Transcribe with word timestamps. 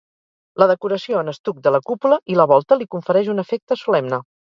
La 0.61 0.67
decoració 0.69 1.19
en 1.19 1.29
estuc 1.33 1.59
de 1.67 1.73
la 1.75 1.79
cúpula 1.89 2.17
i 2.35 2.39
la 2.39 2.47
volta 2.53 2.79
li 2.79 2.87
confereix 2.95 3.29
un 3.35 3.43
efecte 3.45 3.79
solemne. 3.83 4.21